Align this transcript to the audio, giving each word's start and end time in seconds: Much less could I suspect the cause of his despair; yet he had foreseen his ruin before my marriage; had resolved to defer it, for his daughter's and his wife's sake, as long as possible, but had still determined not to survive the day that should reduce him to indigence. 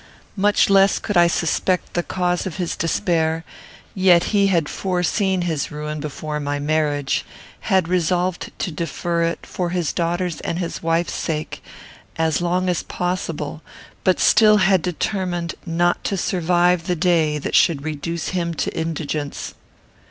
Much 0.35 0.67
less 0.67 0.97
could 0.97 1.15
I 1.15 1.27
suspect 1.27 1.93
the 1.93 2.01
cause 2.01 2.47
of 2.47 2.55
his 2.57 2.75
despair; 2.75 3.43
yet 3.93 4.23
he 4.33 4.47
had 4.47 4.67
foreseen 4.67 5.43
his 5.43 5.69
ruin 5.69 5.99
before 5.99 6.39
my 6.39 6.57
marriage; 6.57 7.23
had 7.69 7.87
resolved 7.87 8.51
to 8.57 8.71
defer 8.71 9.21
it, 9.21 9.45
for 9.45 9.69
his 9.69 9.93
daughter's 9.93 10.39
and 10.41 10.57
his 10.57 10.81
wife's 10.81 11.13
sake, 11.13 11.61
as 12.17 12.41
long 12.41 12.67
as 12.67 12.81
possible, 12.81 13.61
but 14.03 14.15
had 14.15 14.19
still 14.23 14.57
determined 14.79 15.53
not 15.67 16.03
to 16.05 16.17
survive 16.17 16.87
the 16.87 16.95
day 16.95 17.37
that 17.37 17.53
should 17.53 17.83
reduce 17.85 18.29
him 18.29 18.55
to 18.55 18.75
indigence. 18.75 19.53